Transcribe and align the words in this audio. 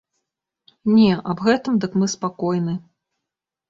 Не, 0.95 1.11
аб 1.35 1.45
гэтым 1.51 1.73
дык 1.87 1.91
мы 2.01 2.13
спакойны. 2.17 2.73